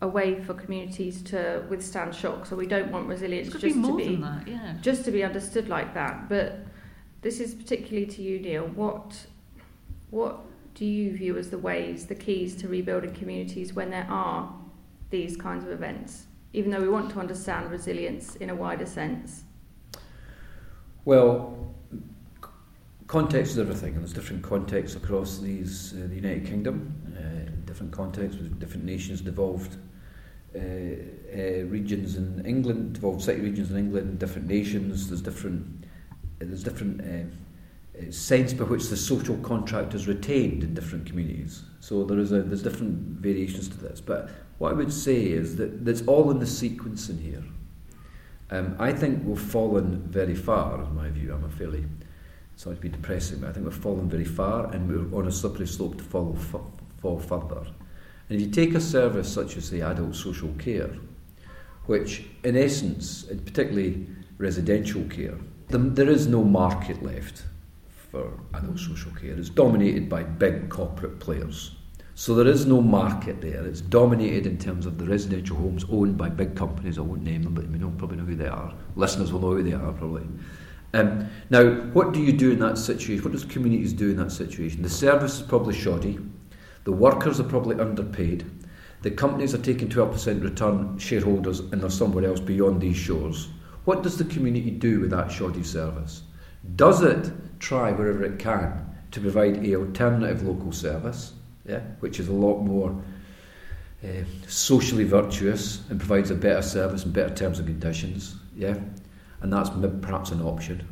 a 0.00 0.08
way 0.08 0.42
for 0.42 0.54
communities 0.54 1.22
to 1.22 1.64
withstand 1.68 2.14
shock. 2.14 2.46
So 2.46 2.56
we 2.56 2.66
don't 2.66 2.90
want 2.90 3.06
resilience 3.06 3.48
just 3.48 3.62
be 3.62 3.72
to 3.72 3.96
be 3.96 4.16
that, 4.16 4.46
yeah. 4.46 4.74
just 4.80 5.04
to 5.04 5.10
be 5.10 5.22
understood 5.22 5.68
like 5.68 5.94
that. 5.94 6.28
But 6.28 6.58
this 7.22 7.40
is 7.40 7.54
particularly 7.54 8.06
to 8.06 8.22
you, 8.22 8.40
Neil. 8.40 8.66
What 8.66 9.26
what 10.10 10.40
do 10.74 10.84
you 10.84 11.16
view 11.16 11.38
as 11.38 11.50
the 11.50 11.58
ways, 11.58 12.06
the 12.06 12.14
keys 12.14 12.54
to 12.56 12.68
rebuilding 12.68 13.14
communities 13.14 13.72
when 13.72 13.90
there 13.90 14.06
are 14.10 14.52
these 15.10 15.36
kinds 15.36 15.64
of 15.64 15.70
events, 15.70 16.26
even 16.54 16.70
though 16.70 16.80
we 16.80 16.88
want 16.88 17.10
to 17.10 17.20
understand 17.20 17.70
resilience 17.70 18.36
in 18.36 18.48
a 18.48 18.54
wider 18.54 18.86
sense? 18.86 19.42
Well, 21.04 21.74
context 23.08 23.52
is 23.52 23.58
everything, 23.58 23.94
and 23.94 23.98
there's 23.98 24.12
different 24.12 24.42
contexts 24.42 24.96
across 24.96 25.38
these 25.38 25.92
uh, 25.92 26.06
the 26.08 26.14
United 26.14 26.46
Kingdom, 26.46 26.94
uh, 27.18 27.50
different 27.66 27.92
contexts 27.92 28.40
with 28.40 28.58
different 28.58 28.84
nations 28.84 29.20
devolved 29.20 29.76
uh, 30.54 30.58
uh, 30.58 31.64
regions 31.66 32.14
in 32.14 32.46
England, 32.46 32.96
12 33.00 33.22
city 33.22 33.40
regions 33.40 33.72
in 33.72 33.76
England, 33.76 34.20
different 34.20 34.46
nations. 34.46 35.08
There's 35.08 35.20
different, 35.20 35.84
there's 36.38 36.62
different 36.62 37.00
uh, 37.00 37.98
uh, 37.98 38.10
sense 38.12 38.52
by 38.52 38.64
which 38.64 38.88
the 38.88 38.96
social 38.96 39.36
contract 39.38 39.94
is 39.94 40.06
retained 40.06 40.62
in 40.62 40.72
different 40.72 41.06
communities. 41.06 41.64
So 41.80 42.04
there 42.04 42.20
is 42.20 42.30
a, 42.30 42.42
there's 42.42 42.62
different 42.62 43.20
variations 43.20 43.68
to 43.68 43.76
this. 43.76 44.00
But 44.00 44.30
what 44.58 44.70
I 44.70 44.74
would 44.74 44.92
say 44.92 45.22
is 45.22 45.56
that 45.56 45.84
that's 45.84 46.02
all 46.06 46.30
in 46.30 46.38
the 46.38 46.44
sequencing 46.44 47.20
here. 47.20 47.42
Um, 48.50 48.76
I 48.78 48.92
think 48.92 49.24
we've 49.24 49.38
fallen 49.38 50.02
very 50.08 50.34
far, 50.34 50.82
in 50.82 50.94
my 50.94 51.08
view. 51.08 51.32
I'm 51.32 51.44
a 51.44 51.48
fairly, 51.48 51.84
sorry 52.56 52.76
to 52.76 52.82
be 52.82 52.88
depressing, 52.88 53.40
but 53.40 53.50
I 53.50 53.52
think 53.52 53.66
we've 53.66 53.74
fallen 53.74 54.08
very 54.08 54.24
far 54.24 54.70
and 54.72 54.88
we're 54.88 55.18
on 55.18 55.26
a 55.26 55.32
slippery 55.32 55.66
slope 55.66 55.98
to 55.98 56.04
fall, 56.04 56.36
fall 56.98 57.18
further. 57.18 57.66
And 58.28 58.40
if 58.40 58.40
you 58.40 58.50
take 58.50 58.74
a 58.74 58.80
service 58.80 59.32
such 59.32 59.56
as 59.56 59.70
the 59.70 59.82
adult 59.82 60.14
social 60.14 60.52
care, 60.58 60.90
which 61.86 62.24
in 62.44 62.56
essence, 62.56 63.24
and 63.28 63.44
particularly 63.44 64.06
residential 64.38 65.02
care, 65.04 65.38
the, 65.68 65.78
there 65.78 66.08
is 66.08 66.26
no 66.26 66.44
market 66.44 67.02
left 67.02 67.44
for 68.10 68.32
adult 68.54 68.78
social 68.78 69.10
care. 69.12 69.32
It's 69.36 69.50
dominated 69.50 70.08
by 70.08 70.22
big 70.22 70.68
corporate 70.68 71.18
players. 71.18 71.72
So 72.16 72.34
there 72.34 72.46
is 72.46 72.64
no 72.64 72.80
market 72.80 73.40
there. 73.40 73.66
It's 73.66 73.80
dominated 73.80 74.46
in 74.46 74.56
terms 74.56 74.86
of 74.86 74.98
the 74.98 75.04
residential 75.04 75.56
homes 75.56 75.84
owned 75.90 76.16
by 76.16 76.28
big 76.28 76.54
companies. 76.54 76.96
I 76.96 77.00
won't 77.00 77.24
name 77.24 77.42
them, 77.42 77.54
but 77.54 77.64
you 77.64 77.78
know, 77.78 77.92
probably 77.98 78.18
know 78.18 78.24
who 78.24 78.36
they 78.36 78.46
are. 78.46 78.72
Listeners 78.94 79.32
will 79.32 79.40
know 79.40 79.56
who 79.56 79.62
they 79.64 79.72
are, 79.72 79.92
probably. 79.92 80.26
Um, 80.92 81.28
now, 81.50 81.64
what 81.92 82.12
do 82.12 82.20
you 82.20 82.32
do 82.32 82.52
in 82.52 82.60
that 82.60 82.78
situation? 82.78 83.24
What 83.24 83.32
does 83.32 83.44
communities 83.44 83.92
do 83.92 84.10
in 84.10 84.16
that 84.18 84.30
situation? 84.30 84.82
The 84.82 84.88
service 84.88 85.40
is 85.40 85.42
probably 85.46 85.74
shoddy. 85.74 86.20
The 86.84 86.92
workers 86.92 87.40
are 87.40 87.44
probably 87.44 87.80
underpaid. 87.80 88.48
The 89.02 89.10
companies 89.10 89.52
are 89.52 89.58
taking 89.58 89.88
12% 89.88 90.42
return 90.42 90.96
shareholders 90.98 91.60
and 91.60 91.82
they're 91.82 91.90
somewhere 91.90 92.26
else 92.26 92.40
beyond 92.40 92.80
these 92.80 92.96
shores. 92.96 93.48
What 93.86 94.04
does 94.04 94.16
the 94.16 94.24
community 94.24 94.70
do 94.70 95.00
with 95.00 95.10
that 95.10 95.32
shoddy 95.32 95.64
service? 95.64 96.22
Does 96.76 97.02
it 97.02 97.32
try 97.58 97.90
wherever 97.90 98.24
it 98.24 98.38
can 98.38 98.86
to 99.10 99.20
provide 99.20 99.64
a 99.64 99.76
alternative 99.76 100.42
local 100.42 100.72
service, 100.72 101.34
yeah, 101.66 101.80
which 102.00 102.20
is 102.20 102.28
a 102.28 102.32
lot 102.32 102.60
more 102.60 102.94
uh, 104.04 104.08
socially 104.46 105.04
virtuous 105.04 105.82
and 105.88 105.98
provides 105.98 106.30
a 106.30 106.34
better 106.34 106.62
service 106.62 107.04
and 107.04 107.12
better 107.12 107.34
terms 107.34 107.58
and 107.58 107.68
conditions, 107.68 108.36
yeah, 108.56 108.76
and 109.40 109.52
that's 109.52 109.70
perhaps 110.00 110.30
an 110.30 110.42
option. 110.42 110.86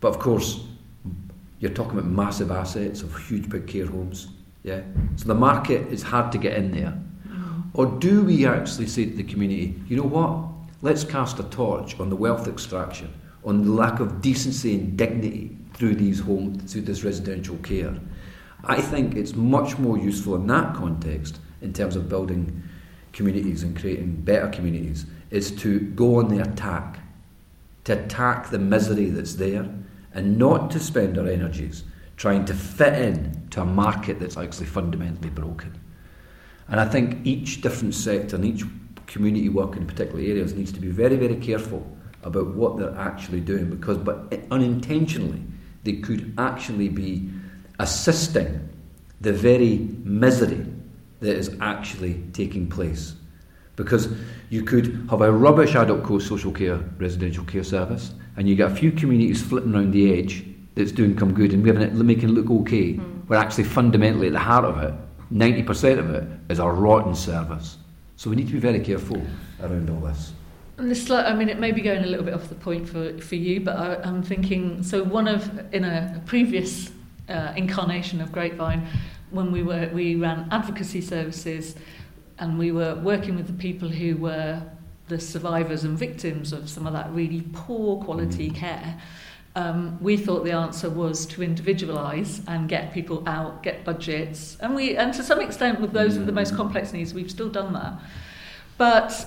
But 0.00 0.08
of 0.08 0.18
course, 0.18 0.60
you're 1.58 1.72
talking 1.72 1.98
about 1.98 2.10
massive 2.10 2.50
assets 2.50 3.02
of 3.02 3.16
huge 3.26 3.48
big 3.48 3.66
care 3.66 3.86
homes, 3.86 4.28
yeah? 4.62 4.82
So 5.16 5.26
the 5.26 5.34
market 5.34 5.86
is 5.88 6.02
hard 6.02 6.30
to 6.32 6.38
get 6.38 6.54
in 6.56 6.72
there. 6.72 6.98
Or 7.74 7.86
do 7.86 8.22
we 8.22 8.46
actually 8.46 8.86
say 8.86 9.06
to 9.06 9.16
the 9.16 9.24
community, 9.24 9.74
you 9.88 9.96
know 9.96 10.04
what? 10.04 10.48
Let's 10.82 11.02
cast 11.02 11.40
a 11.40 11.44
torch 11.44 11.98
on 11.98 12.08
the 12.08 12.16
wealth 12.16 12.46
extraction, 12.46 13.12
on 13.44 13.64
the 13.64 13.72
lack 13.72 13.98
of 13.98 14.20
decency 14.20 14.74
and 14.74 14.96
dignity 14.96 15.56
through 15.72 15.96
these 15.96 16.20
homes, 16.20 16.72
through 16.72 16.82
this 16.82 17.02
residential 17.02 17.56
care. 17.56 17.94
I 18.62 18.80
think 18.80 19.16
it's 19.16 19.34
much 19.34 19.78
more 19.78 19.98
useful 19.98 20.36
in 20.36 20.46
that 20.46 20.74
context, 20.74 21.40
in 21.60 21.72
terms 21.72 21.96
of 21.96 22.08
building 22.08 22.62
communities 23.12 23.62
and 23.62 23.78
creating 23.78 24.22
better 24.22 24.48
communities, 24.48 25.06
is 25.30 25.50
to 25.56 25.80
go 25.80 26.16
on 26.16 26.28
the 26.28 26.42
attack, 26.42 26.98
to 27.84 28.04
attack 28.04 28.50
the 28.50 28.58
misery 28.58 29.10
that's 29.10 29.34
there, 29.34 29.68
and 30.12 30.38
not 30.38 30.70
to 30.70 30.80
spend 30.80 31.18
our 31.18 31.26
energies 31.26 31.84
trying 32.16 32.44
to 32.44 32.54
fit 32.54 32.94
in 32.94 33.46
to 33.50 33.60
a 33.60 33.64
market 33.64 34.20
that's 34.20 34.36
actually 34.36 34.66
fundamentally 34.66 35.30
broken. 35.30 35.78
And 36.68 36.80
I 36.80 36.88
think 36.88 37.26
each 37.26 37.60
different 37.60 37.94
sector 37.94 38.36
and 38.36 38.44
each 38.44 38.64
community 39.06 39.48
work 39.48 39.76
in 39.76 39.86
particular 39.86 40.20
areas 40.20 40.54
needs 40.54 40.72
to 40.72 40.80
be 40.80 40.88
very, 40.88 41.16
very 41.16 41.36
careful 41.36 41.86
about 42.22 42.54
what 42.54 42.78
they're 42.78 42.96
actually 42.96 43.40
doing 43.40 43.68
because, 43.68 43.98
but 43.98 44.32
unintentionally, 44.50 45.42
they 45.82 45.94
could 45.94 46.32
actually 46.38 46.88
be 46.88 47.28
assisting 47.78 48.68
the 49.20 49.32
very 49.32 49.78
misery 50.04 50.64
that 51.20 51.36
is 51.36 51.56
actually 51.60 52.22
taking 52.32 52.68
place. 52.68 53.14
Because 53.76 54.08
you 54.50 54.62
could 54.62 55.06
have 55.10 55.20
a 55.20 55.32
rubbish 55.32 55.74
adult 55.74 56.04
co 56.04 56.18
social 56.18 56.52
care 56.52 56.78
residential 56.98 57.44
care 57.44 57.64
service, 57.64 58.12
and 58.36 58.48
you 58.48 58.54
get 58.54 58.70
a 58.70 58.74
few 58.74 58.92
communities 58.92 59.42
flitting 59.42 59.74
around 59.74 59.92
the 59.92 60.16
edge 60.16 60.44
that's 60.74 60.92
doing 60.92 61.16
come 61.16 61.32
good 61.32 61.52
and 61.52 61.64
making 61.64 62.28
it 62.28 62.32
look 62.32 62.50
okay, 62.50 62.94
mm. 62.94 63.28
we're 63.28 63.36
actually 63.36 63.64
fundamentally 63.64 64.26
at 64.26 64.32
the 64.32 64.38
heart 64.38 64.64
of 64.64 64.78
it, 64.82 64.94
90% 65.32 65.98
of 65.98 66.10
it 66.10 66.28
is 66.50 66.58
a 66.58 66.66
rotten 66.66 67.14
service. 67.14 67.78
So 68.16 68.30
we 68.30 68.36
need 68.36 68.46
to 68.48 68.52
be 68.52 68.60
very 68.60 68.80
careful 68.80 69.20
around 69.60 69.90
all 69.90 70.00
this. 70.00 70.32
And 70.76 70.90
this, 70.90 71.08
I 71.10 71.34
mean, 71.34 71.48
it 71.48 71.58
may 71.58 71.70
be 71.70 71.80
going 71.80 72.02
a 72.02 72.06
little 72.06 72.24
bit 72.24 72.34
off 72.34 72.48
the 72.48 72.54
point 72.56 72.88
for, 72.88 73.16
for 73.18 73.36
you, 73.36 73.60
but 73.60 73.76
I, 73.76 73.96
I'm 74.02 74.22
thinking 74.22 74.82
so. 74.82 75.04
One 75.04 75.28
of 75.28 75.72
in 75.72 75.84
a 75.84 76.20
previous 76.26 76.90
uh, 77.28 77.52
incarnation 77.56 78.20
of 78.20 78.32
Grapevine, 78.32 78.86
when 79.30 79.52
we 79.52 79.62
were 79.62 79.90
we 79.92 80.16
ran 80.16 80.48
advocacy 80.50 81.00
services, 81.00 81.76
and 82.38 82.58
we 82.58 82.72
were 82.72 82.94
working 82.96 83.36
with 83.36 83.46
the 83.46 83.52
people 83.52 83.88
who 83.88 84.16
were 84.16 84.62
the 85.08 85.20
survivors 85.20 85.84
and 85.84 85.98
victims 85.98 86.52
of 86.52 86.68
some 86.68 86.86
of 86.86 86.92
that 86.92 87.10
really 87.12 87.42
poor 87.52 88.02
quality 88.02 88.50
mm. 88.50 88.56
care 88.56 88.98
um, 89.56 89.98
we 90.00 90.16
thought 90.16 90.44
the 90.44 90.52
answer 90.52 90.90
was 90.90 91.26
to 91.26 91.42
individualise 91.42 92.42
and 92.48 92.68
get 92.68 92.92
people 92.92 93.22
out, 93.26 93.62
get 93.62 93.84
budgets, 93.84 94.56
and 94.60 94.74
we 94.74 94.96
and 94.96 95.14
to 95.14 95.22
some 95.22 95.40
extent 95.40 95.80
with 95.80 95.92
those 95.92 96.16
with 96.16 96.26
the 96.26 96.32
most 96.32 96.56
complex 96.56 96.92
needs, 96.92 97.14
we've 97.14 97.30
still 97.30 97.48
done 97.48 97.72
that. 97.72 97.94
But 98.78 99.26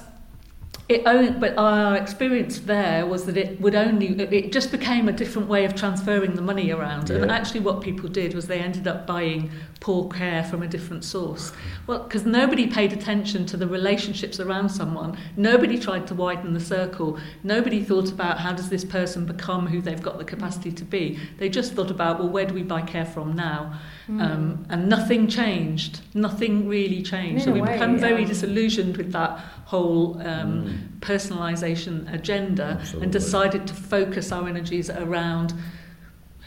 it 0.90 1.04
only, 1.06 1.32
but 1.32 1.58
our 1.58 1.98
experience 1.98 2.60
there 2.60 3.06
was 3.06 3.26
that 3.26 3.36
it 3.36 3.60
would 3.60 3.76
only 3.76 4.08
it 4.22 4.54
just 4.54 4.72
became 4.72 5.10
a 5.10 5.12
different 5.12 5.50
way 5.50 5.66
of 5.66 5.76
transferring 5.76 6.36
the 6.36 6.42
money 6.42 6.72
around. 6.72 7.10
Yeah. 7.10 7.18
and 7.18 7.30
actually 7.30 7.60
what 7.60 7.82
people 7.82 8.08
did 8.08 8.34
was 8.34 8.48
they 8.48 8.60
ended 8.60 8.88
up 8.88 9.06
buying 9.06 9.52
poor 9.82 10.10
care 10.10 10.46
from 10.46 10.64
a 10.64 10.68
different 10.68 11.04
source. 11.04 11.52
Well 11.88 12.04
because 12.04 12.26
nobody 12.26 12.68
paid 12.68 12.94
attention 12.94 13.46
to 13.48 13.58
the 13.58 13.68
relationships 13.68 14.40
around 14.40 14.70
someone. 14.70 15.18
Nobody 15.36 15.78
tried 15.78 16.08
to 16.08 16.16
widen 16.16 16.54
the 16.54 16.62
circle. 16.62 17.20
Nobody 17.44 17.84
thought 17.84 18.10
about 18.10 18.40
how 18.40 18.54
does 18.54 18.70
this 18.70 18.86
person 18.86 19.26
become 19.26 19.68
who 19.68 19.82
they've 19.82 20.02
got 20.02 20.18
the 20.18 20.26
capacity 20.26 20.72
to 20.72 20.86
be. 20.86 21.20
They 21.38 21.50
just 21.50 21.74
thought 21.74 21.92
about 21.92 22.20
well 22.20 22.30
where 22.30 22.46
do 22.46 22.54
we 22.54 22.64
buy 22.64 22.82
care 22.82 23.06
from 23.06 23.36
now? 23.36 23.78
Mm. 24.08 24.22
um, 24.22 24.66
and 24.70 24.88
nothing 24.88 25.28
changed. 25.28 26.00
Nothing 26.14 26.70
really 26.70 27.04
changed. 27.04 27.46
In 27.46 27.54
so 27.54 27.60
we 27.60 27.60
become 27.60 28.00
very 28.00 28.24
disillusioned 28.24 28.96
with 28.96 29.12
that 29.12 29.38
whole 29.66 30.18
um, 30.22 30.64
mm. 30.64 30.77
Personalisation 31.00 32.12
agenda 32.14 32.78
Absolutely. 32.80 33.04
and 33.04 33.12
decided 33.12 33.68
to 33.68 33.74
focus 33.74 34.32
our 34.32 34.48
energies 34.48 34.90
around 34.90 35.54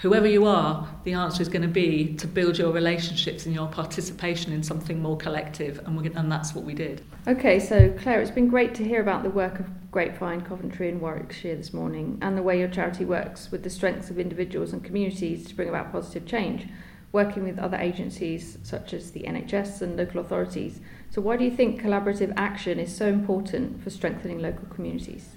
whoever 0.01 0.27
you 0.27 0.47
are, 0.47 0.89
the 1.05 1.13
answer 1.13 1.43
is 1.43 1.49
going 1.49 1.63
to 1.63 1.69
be 1.69 2.15
to 2.15 2.27
build 2.27 2.59
your 2.59 2.73
relationships 2.73 3.45
and 3.45 3.55
your 3.55 3.69
participation 3.69 4.53
in 4.53 4.63
something 4.63 5.01
more 5.01 5.17
collective, 5.17 5.79
and, 5.87 5.97
we, 5.97 6.11
and 6.15 6.33
that's 6.33 6.55
what 6.55 6.65
we 6.65 6.75
did. 6.75 7.03
Okay, 7.29 7.61
so 7.61 7.91
Clare, 7.99 8.21
it's 8.21 8.31
been 8.31 8.49
great 8.49 8.75
to 8.77 8.85
hear 8.85 9.01
about 9.01 9.23
the 9.23 9.31
work 9.31 9.61
of 9.61 9.67
Grapevine, 9.91 10.41
Coventry, 10.41 10.89
and 10.89 11.01
Warwickshire 11.01 11.57
this 11.57 11.75
morning, 11.75 12.19
and 12.23 12.37
the 12.37 12.43
way 12.43 12.59
your 12.59 12.69
charity 12.69 13.05
works 13.05 13.51
with 13.51 13.63
the 13.63 13.71
strengths 13.71 14.09
of 14.09 14.19
individuals 14.19 14.73
and 14.73 14.83
communities 14.83 15.47
to 15.49 15.55
bring 15.55 15.69
about 15.69 15.93
positive 15.93 16.25
change, 16.25 16.67
working 17.13 17.43
with 17.43 17.59
other 17.59 17.77
agencies 17.77 18.57
such 18.63 18.95
as 18.95 19.11
the 19.11 19.25
NHS 19.25 19.83
and 19.83 19.97
local 19.97 20.21
authorities 20.21 20.81
so, 21.11 21.21
why 21.21 21.37
do 21.37 21.45
you 21.45 21.51
think 21.51 21.83
collaborative 21.83 22.33
action 22.37 22.79
is 22.79 22.95
so 22.95 23.07
important 23.09 23.83
for 23.83 23.91
strengthening 23.91 24.39
local 24.39 24.67
communities? 24.69 25.31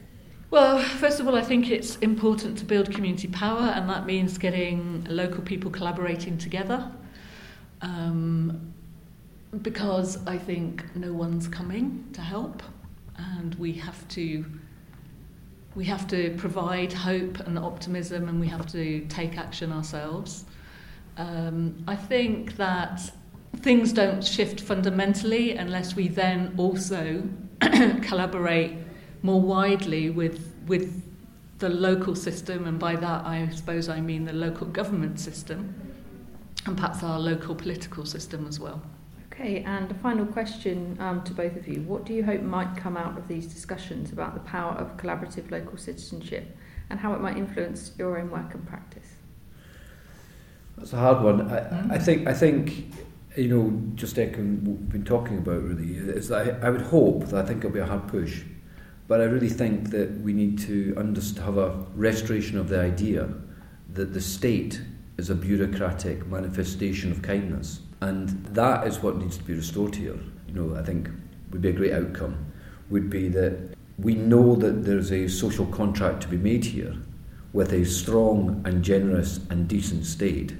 Well, 0.52 0.78
first 0.78 1.20
of 1.20 1.28
all, 1.28 1.36
I 1.36 1.42
think 1.42 1.72
it's 1.72 1.96
important 1.96 2.60
to 2.60 2.66
build 2.66 2.94
community 2.94 3.28
power, 3.28 3.62
and 3.62 3.90
that 3.90 4.06
means 4.06 4.38
getting 4.38 5.04
local 5.10 5.42
people 5.42 5.72
collaborating 5.72 6.38
together. 6.38 6.92
Um, 7.82 8.72
because 9.64 10.26
I 10.28 10.38
think 10.38 10.96
no 10.96 11.12
one's 11.12 11.48
coming 11.48 12.08
to 12.14 12.22
help, 12.22 12.62
and 13.18 13.56
we 13.56 13.74
have 13.74 14.08
to 14.10 14.46
we 15.76 15.86
have 15.86 16.08
to 16.10 16.36
provide 16.38 16.94
hope 16.94 17.40
and 17.40 17.58
optimism, 17.58 18.30
and 18.30 18.40
we 18.40 18.48
have 18.48 18.68
to 18.74 19.06
take 19.08 19.40
action 19.40 19.72
ourselves. 19.72 20.46
Um, 21.18 21.84
I 21.88 21.96
think 21.96 22.58
that 22.58 23.12
things 23.58 23.94
don't 23.94 24.24
shift 24.24 24.60
fundamentally 24.60 25.56
unless 25.56 25.96
we 25.96 26.08
then 26.08 26.54
also 26.58 27.24
collaborate 28.02 28.78
more 29.22 29.42
widely 29.42 30.10
with 30.10 30.50
with 30.68 31.02
the 31.60 31.70
local 31.70 32.16
system, 32.16 32.66
and 32.68 32.78
by 32.78 32.96
that 32.96 33.26
I 33.26 33.48
suppose 33.50 33.88
I 33.88 34.02
mean 34.02 34.26
the 34.26 34.34
local 34.34 34.68
government 34.68 35.20
system, 35.20 35.74
and 36.66 36.76
perhaps 36.76 37.04
our 37.04 37.20
local 37.20 37.56
political 37.56 38.06
system 38.06 38.48
as 38.48 38.60
well. 38.60 38.82
Okay, 39.32 39.64
and 39.64 39.90
a 39.90 39.96
final 39.96 40.26
question 40.26 40.98
um, 41.00 41.24
to 41.24 41.34
both 41.34 41.56
of 41.56 41.68
you. 41.68 41.82
What 41.82 42.06
do 42.06 42.14
you 42.14 42.24
hope 42.24 42.42
might 42.42 42.76
come 42.76 42.98
out 42.98 43.18
of 43.18 43.28
these 43.28 43.48
discussions 43.48 44.12
about 44.12 44.34
the 44.34 44.42
power 44.42 44.74
of 44.74 44.96
collaborative 44.98 45.50
local 45.52 45.78
citizenship 45.78 46.56
and 46.90 47.00
how 47.00 47.14
it 47.14 47.22
might 47.22 47.38
influence 47.38 47.94
your 47.98 48.20
own 48.20 48.30
work 48.30 48.54
and 48.54 48.68
practice? 48.68 49.16
That's 50.78 50.94
a 50.94 50.98
hard 50.98 51.24
one. 51.24 51.50
I, 51.50 51.96
I 51.96 51.98
think 51.98 52.28
I 52.28 52.34
think 52.34 52.94
you 53.36 53.48
know, 53.48 53.82
just 53.96 54.18
echoing 54.20 54.64
what 54.64 54.80
we've 54.80 54.90
been 54.90 55.06
talking 55.06 55.38
about 55.38 55.62
really, 55.64 55.96
is 55.96 56.28
that 56.30 56.64
I, 56.64 56.68
I 56.68 56.70
would 56.70 56.82
hope 56.82 57.28
that 57.28 57.44
I 57.44 57.48
think 57.48 57.60
it'll 57.60 57.72
be 57.72 57.80
a 57.80 57.86
hard 57.86 58.08
push, 58.08 58.44
but 59.08 59.22
I 59.22 59.26
really 59.26 59.50
think 59.50 59.90
that 59.90 60.22
we 60.22 60.34
need 60.34 60.60
to 60.60 60.94
have 61.44 61.58
a 61.58 61.86
restoration 61.96 62.58
of 62.58 62.70
the 62.70 62.80
idea 62.80 63.30
that 63.94 64.14
the 64.14 64.22
state 64.22 64.82
is 65.18 65.30
a 65.30 65.36
bureaucratic 65.36 66.26
manifestation 66.28 67.12
of 67.12 67.22
kindness. 67.22 67.82
And 68.02 68.30
that 68.48 68.88
is 68.88 69.00
what 69.00 69.18
needs 69.18 69.38
to 69.38 69.44
be 69.44 69.54
restored 69.54 69.96
here. 69.96 70.18
You 70.48 70.54
know, 70.54 70.76
I 70.76 70.84
think 70.84 71.10
would 71.52 71.62
be 71.62 71.70
a 71.70 71.74
great 71.74 71.94
outcome, 71.94 72.52
would 72.90 73.10
be 73.10 73.30
that 73.30 73.76
we 73.98 74.16
know 74.16 74.56
that 74.56 74.84
there's 74.84 75.12
a 75.12 75.28
social 75.28 75.66
contract 75.68 76.22
to 76.22 76.28
be 76.28 76.38
made 76.38 76.66
here 76.66 76.96
with 77.54 77.72
a 77.72 77.86
strong 77.86 78.62
and 78.66 78.84
generous 78.84 79.40
and 79.50 79.68
decent 79.68 80.06
state, 80.06 80.54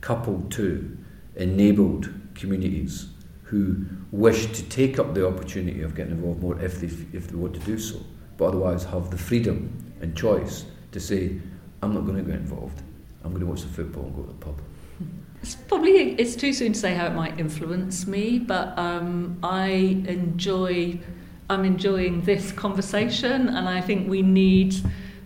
coupled 0.00 0.52
to 0.52 0.96
enabled 1.36 2.10
communities 2.34 3.08
who 3.42 3.84
wish 4.12 4.46
to 4.46 4.62
take 4.64 4.98
up 4.98 5.14
the 5.14 5.26
opportunity 5.26 5.82
of 5.82 5.94
getting 5.94 6.12
involved 6.12 6.40
more 6.40 6.60
if 6.60 6.80
they, 6.80 6.86
if 7.16 7.28
they 7.28 7.36
want 7.36 7.54
to 7.54 7.60
do 7.60 7.78
so, 7.78 8.00
but 8.36 8.46
otherwise 8.46 8.84
have 8.84 9.10
the 9.10 9.18
freedom 9.18 9.92
and 10.00 10.16
choice 10.16 10.64
to 10.92 11.00
say, 11.00 11.40
I'm 11.82 11.94
not 11.94 12.02
going 12.06 12.16
to 12.16 12.22
get 12.22 12.36
involved. 12.36 12.82
I'm 13.24 13.30
going 13.30 13.40
to 13.40 13.46
watch 13.46 13.62
the 13.62 13.68
football 13.68 14.04
and 14.04 14.14
go 14.14 14.22
to 14.22 14.28
the 14.28 14.34
pub. 14.34 14.62
It's 15.42 15.54
probably 15.54 15.92
it's 16.20 16.36
too 16.36 16.52
soon 16.52 16.74
to 16.74 16.78
say 16.78 16.92
how 16.94 17.06
it 17.06 17.14
might 17.14 17.40
influence 17.40 18.06
me, 18.06 18.38
but 18.38 18.78
um, 18.78 19.38
I 19.42 20.02
enjoy 20.06 21.00
I'm 21.48 21.64
enjoying 21.64 22.20
this 22.20 22.52
conversation, 22.52 23.48
and 23.48 23.68
I 23.68 23.80
think 23.80 24.08
we 24.08 24.22
need 24.22 24.76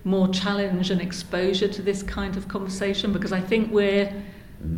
more 0.05 0.29
challenge 0.29 0.91
and 0.91 1.01
exposure 1.01 1.69
to 1.69 1.83
this 1.83 2.03
kind 2.03 2.37
of 2.37 2.47
conversation 2.49 3.13
because 3.13 3.33
I 3.33 3.41
think 3.41 3.73
we're 3.73 4.11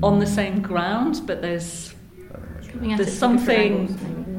on 0.03 0.19
the 0.19 0.27
same 0.27 0.63
ground, 0.63 1.23
but 1.27 1.43
there's 1.43 1.95
there's 2.75 3.17
something 3.17 3.89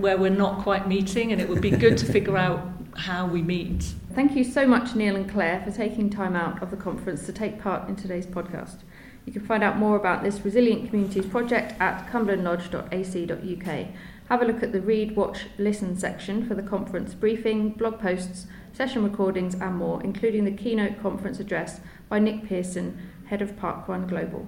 where 0.01 0.17
we're 0.17 0.29
not 0.29 0.61
quite 0.61 0.87
meeting, 0.87 1.31
and 1.31 1.41
it 1.41 1.49
would 1.49 1.61
be 1.61 1.71
good 1.71 1.97
to 1.97 2.05
figure 2.05 2.37
out 2.37 2.61
how 2.95 3.25
we 3.25 3.41
meet. 3.41 3.93
Thank 4.13 4.35
you 4.35 4.43
so 4.43 4.65
much, 4.65 4.95
Neil 4.95 5.15
and 5.15 5.29
Clare, 5.29 5.61
for 5.63 5.71
taking 5.71 6.09
time 6.09 6.35
out 6.35 6.61
of 6.61 6.71
the 6.71 6.77
conference 6.77 7.25
to 7.25 7.33
take 7.33 7.61
part 7.61 7.87
in 7.87 7.95
today's 7.95 8.25
podcast. 8.25 8.79
You 9.25 9.33
can 9.33 9.45
find 9.45 9.63
out 9.63 9.77
more 9.77 9.95
about 9.95 10.23
this 10.23 10.43
Resilient 10.45 10.89
Communities 10.89 11.25
project 11.25 11.79
at 11.79 12.07
cumberlandlodge.ac.uk. 12.07 13.87
Have 14.29 14.41
a 14.41 14.45
look 14.45 14.63
at 14.63 14.71
the 14.71 14.81
Read, 14.81 15.15
Watch, 15.15 15.47
Listen 15.57 15.97
section 15.97 16.47
for 16.47 16.55
the 16.55 16.63
conference 16.63 17.13
briefing, 17.13 17.71
blog 17.71 17.99
posts, 17.99 18.47
session 18.73 19.03
recordings, 19.03 19.53
and 19.55 19.75
more, 19.75 20.01
including 20.03 20.45
the 20.45 20.51
keynote 20.51 21.01
conference 21.01 21.39
address 21.39 21.79
by 22.09 22.19
Nick 22.19 22.47
Pearson, 22.47 22.97
head 23.25 23.41
of 23.41 23.55
parkrun 23.55 24.07
Global. 24.07 24.47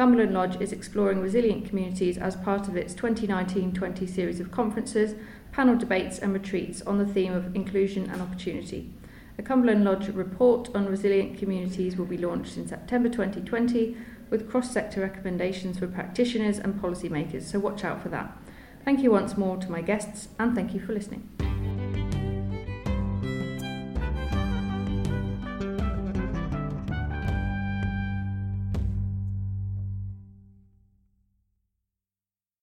Cumberland 0.00 0.32
Lodge 0.32 0.58
is 0.62 0.72
exploring 0.72 1.20
resilient 1.20 1.68
communities 1.68 2.16
as 2.16 2.34
part 2.34 2.68
of 2.68 2.74
its 2.74 2.94
2019 2.94 3.74
20 3.74 4.06
series 4.06 4.40
of 4.40 4.50
conferences, 4.50 5.14
panel 5.52 5.76
debates, 5.76 6.18
and 6.18 6.32
retreats 6.32 6.80
on 6.80 6.96
the 6.96 7.04
theme 7.04 7.34
of 7.34 7.54
inclusion 7.54 8.08
and 8.08 8.22
opportunity. 8.22 8.94
The 9.36 9.42
Cumberland 9.42 9.84
Lodge 9.84 10.08
report 10.08 10.74
on 10.74 10.86
resilient 10.86 11.38
communities 11.38 11.98
will 11.98 12.06
be 12.06 12.16
launched 12.16 12.56
in 12.56 12.66
September 12.66 13.10
2020 13.10 13.94
with 14.30 14.50
cross 14.50 14.70
sector 14.70 15.02
recommendations 15.02 15.78
for 15.78 15.86
practitioners 15.86 16.58
and 16.58 16.80
policymakers, 16.80 17.42
so 17.42 17.58
watch 17.58 17.84
out 17.84 18.02
for 18.02 18.08
that. 18.08 18.34
Thank 18.86 19.02
you 19.02 19.10
once 19.10 19.36
more 19.36 19.58
to 19.58 19.70
my 19.70 19.82
guests 19.82 20.28
and 20.38 20.54
thank 20.54 20.72
you 20.72 20.80
for 20.80 20.94
listening. 20.94 21.28